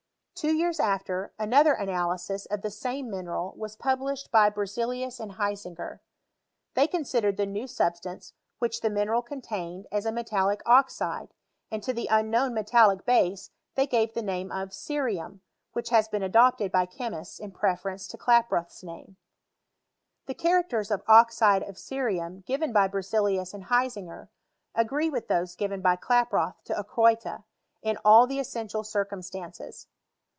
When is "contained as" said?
9.23-10.07